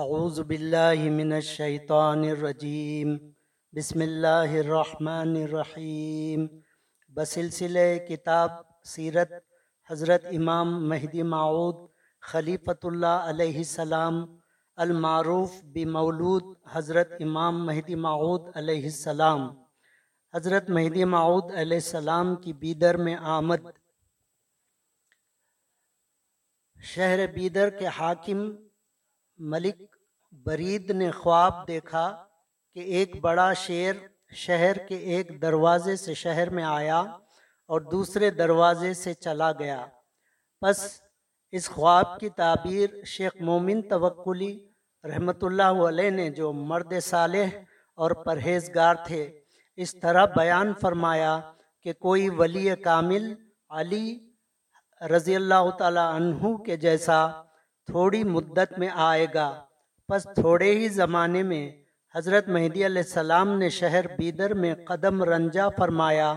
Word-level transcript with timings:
اعوذ 0.00 0.38
باللہ 0.40 1.08
من 1.10 1.32
الشیطان 1.32 2.20
الرجیم، 2.24 3.16
بسم 3.72 4.00
اللہ 4.00 4.52
الرحمن 4.58 5.34
الرحیم۔ 5.36 6.46
بسلسلہ 7.16 7.78
کتاب 8.08 8.50
سیرت 8.84 9.32
حضرت 9.90 10.26
امام 10.36 10.88
مہدی 10.88 11.22
معود 11.32 11.74
خلیفۃ 12.22 12.86
اللہ 12.90 13.26
علیہ 13.32 13.56
السلام، 13.56 14.24
المعروف 14.76 15.60
بمولود 15.74 16.44
حضرت 16.72 17.12
امام 17.20 17.66
مہدی 17.66 17.94
معود 17.94 18.48
علیہ 18.54 18.82
السلام۔ 18.82 19.48
حضرت 20.34 20.70
مہدی 20.70 21.04
معود 21.16 21.50
علیہ 21.56 21.76
السلام 21.76 22.34
کی 22.36 22.52
بیدر 22.52 22.96
میں 22.96 23.16
آمد۔ 23.36 23.66
شہر 26.78 27.26
بیدر 27.34 27.70
کے 27.78 27.86
حاکم 27.98 28.48
ملک 29.38 29.82
برید 30.46 30.90
نے 30.90 31.10
خواب 31.10 31.66
دیکھا 31.68 32.24
کہ 32.74 32.80
ایک 32.80 33.20
بڑا 33.20 33.52
شیر 33.52 33.94
شہر 34.36 34.78
کے 34.88 34.96
ایک 35.12 35.30
دروازے 35.42 35.96
سے 35.96 36.14
شہر 36.14 36.50
میں 36.50 36.64
آیا 36.64 37.00
اور 37.70 37.80
دوسرے 37.80 38.30
دروازے 38.30 38.92
سے 38.94 39.14
چلا 39.14 39.52
گیا۔ 39.52 39.84
پس 40.62 41.00
اس 41.52 41.68
خواب 41.68 42.18
کی 42.20 42.28
تعبیر 42.28 43.04
شیخ 43.06 43.40
مومن 43.40 43.82
توکلی 43.88 44.52
رحمت 45.04 45.44
اللہ 45.44 45.86
علیہ 45.88 46.10
نے، 46.10 46.30
جو 46.30 46.52
مرد 46.52 46.92
صالح 47.02 47.56
اور 47.98 48.10
پرہیزگار 48.24 48.94
تھے، 49.06 49.22
اس 49.76 49.94
طرح 50.02 50.24
بیان 50.36 50.72
فرمایا 50.80 51.38
کہ 51.82 51.92
کوئی 51.92 52.28
ولی 52.28 52.74
کامل 52.84 53.34
علی 53.70 54.18
رضی 55.00 55.36
اللہ 55.36 55.70
تعالی 55.78 56.00
عنہ 56.16 56.56
کے 56.56 56.76
جیسا 56.76 57.26
تھوڑی 57.90 58.24
مدت 58.24 58.78
میں 58.78 58.88
آئے 58.94 59.26
گا۔ 59.34 59.48
پس 60.08 60.22
تھوڑے 60.34 60.70
ہی 60.78 60.88
زمانے 60.88 61.42
میں 61.42 61.64
حضرت 62.14 62.48
مہدی 62.48 62.86
علیہ 62.86 63.02
السلام 63.02 63.58
نے 63.58 63.68
شہر 63.68 64.04
بیدر 64.18 64.54
میں 64.54 64.74
قدم 64.86 65.22
رنجا 65.24 65.68
فرمایا۔ 65.68 66.34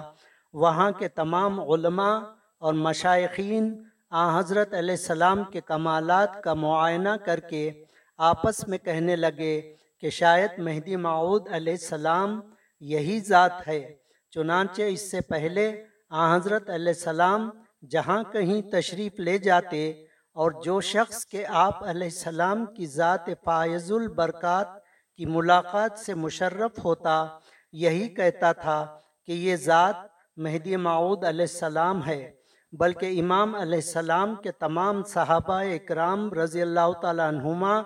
وہاں 0.53 0.91
کے 0.91 1.07
تمام 1.07 1.59
علماء 1.71 2.17
اور 2.59 2.73
مشائقین 2.73 3.83
آ 4.09 4.39
حضرت 4.39 4.73
علیہ 4.73 4.97
السلام 4.99 5.43
کے 5.43 5.61
کمالات 5.61 6.41
کا 6.43 6.53
معائنہ 6.53 7.15
کر 7.25 7.39
کے 7.39 7.71
آپس 8.17 8.67
میں 8.67 8.77
کہنے 8.77 9.15
لگے 9.15 9.75
کہ 10.01 10.09
شاید 10.09 10.51
مہدی 10.57 10.95
معود 10.95 11.47
علیہ 11.51 11.73
السلام 11.73 12.39
یہی 12.79 13.19
ذات 13.19 13.67
ہے۔ 13.67 13.81
چنانچہ 14.31 14.81
اس 14.81 15.11
سے 15.11 15.21
پہلے 15.21 15.65
آ 16.09 16.35
حضرت 16.35 16.69
علیہ 16.69 16.93
السلام 16.97 17.49
جہاں 17.89 18.23
کہیں 18.31 18.61
تشریف 18.71 19.19
لے 19.19 19.37
جاتے 19.37 19.91
اور 20.35 20.51
جو 20.63 20.79
شخص 20.81 21.25
کے 21.25 21.45
آپ 21.45 21.83
علیہ 21.83 22.07
السلام 22.07 22.65
کی 22.65 22.85
ذات 22.85 23.25
فائز 23.43 23.91
البرکات 23.91 24.67
کی 25.17 25.25
ملاقات 25.25 25.97
سے 25.99 26.13
مشرف 26.13 26.83
ہوتا، 26.83 27.25
یہی 27.73 28.07
کہتا 28.07 28.51
تھا 28.51 28.85
کہ 29.27 29.31
یہ 29.31 29.55
ذات 29.55 29.95
مہدی 30.37 30.75
معود 30.75 31.23
علیہ 31.23 31.45
السلام 31.49 32.05
ہے، 32.07 32.31
بلکہ 32.73 33.19
امام 33.19 33.55
علیہ 33.55 33.79
السلام 33.85 34.35
کے 34.35 34.51
تمام 34.51 35.03
صحابہ 35.03 35.61
اکرام 35.61 36.33
رضی 36.33 36.61
اللہ 36.61 36.91
تعالیٰ 37.01 37.27
عنہما 37.27 37.81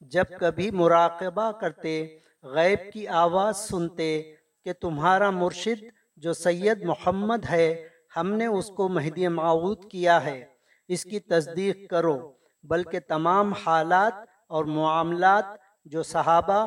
جب 0.00 0.24
کبھی 0.40 0.70
مراقبہ 0.70 1.50
کرتے، 1.52 2.18
غیب 2.44 2.92
کی 2.92 3.06
آواز 3.08 3.56
سنتے 3.56 4.22
کہ 4.64 4.72
تمہارا 4.72 5.30
مرشد 5.30 5.84
جو 6.16 6.32
سید 6.32 6.84
محمد 6.84 7.44
ہے، 7.50 7.88
ہم 8.16 8.32
نے 8.32 8.46
اس 8.46 8.70
کو 8.70 8.88
مہدی 8.88 9.28
معود 9.28 9.84
کیا 9.90 10.24
ہے۔ 10.24 10.49
اس 10.94 11.02
کی 11.04 11.20
تصدیق 11.20 11.90
کرو، 11.90 12.32
بلکہ 12.64 12.98
تمام 13.08 13.52
حالات 13.52 14.12
اور 14.48 14.64
معاملات 14.64 15.44
جو 15.84 16.02
صحابہ 16.02 16.60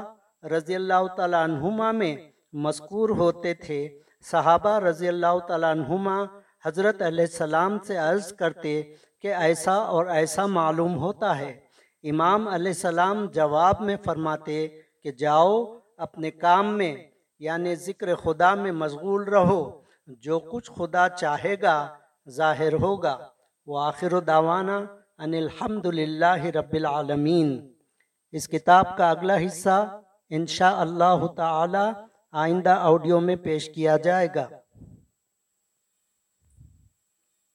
رضی 0.45 0.75
اللہ 0.75 1.07
تعالیٰ 1.17 1.43
عنہما 1.43 1.91
میں 1.91 2.15
مذکور 2.53 3.09
ہوتے 3.09 3.53
تھے، 3.53 3.99
صحابہ 4.31 4.79
رضی 4.79 5.07
اللہ 5.07 5.39
تعالیٰ 5.47 5.71
عنہما 5.71 6.23
حضرت 6.65 7.01
علیہ 7.01 7.25
السلام 7.25 7.77
سے 7.79 7.97
عرض 7.97 8.33
کرتے 8.33 8.81
کہ 9.21 9.33
ایسا 9.33 9.73
اور 9.93 10.05
ایسا 10.05 10.45
معلوم 10.45 10.97
ہوتا 10.97 11.37
ہے۔ 11.39 11.51
امام 12.03 12.47
علیہ 12.47 12.71
السلام 12.71 13.25
جواب 13.25 13.81
میں 13.81 13.95
فرماتے 14.05 14.67
کہ 15.03 15.11
جاؤ، 15.11 15.63
اپنے 15.97 16.31
کام 16.31 16.77
میں 16.77 16.95
یعنی 17.39 17.75
ذکر 17.75 18.15
خدا 18.15 18.55
میں 18.55 18.71
مشغول 18.71 19.23
رہو، 19.23 19.61
جو 20.07 20.39
کچھ 20.39 20.71
خدا 20.71 21.07
چاہے 21.09 21.55
گا، 21.61 21.77
ظاہر 22.29 22.73
ہوگا۔ 22.73 23.15
وآخر 23.65 24.19
دعوانا 24.19 24.77
ان 25.17 25.33
الحمد 25.33 25.85
للہ 25.85 26.45
رب 26.45 26.73
العالمین۔ 26.73 27.73
اس 28.31 28.47
کتاب 28.47 28.97
کا 28.97 29.09
اگلا 29.09 29.35
حصہ 29.45 29.99
انشاء 30.29 30.75
اللہ 30.75 31.27
تعالی 31.27 32.01
آئندہ 32.31 32.75
آڈیو 32.79 33.19
میں 33.19 33.35
پیش 33.35 33.69
کیا 33.69 33.97
جائے 33.97 34.27
گا۔ 34.35 34.47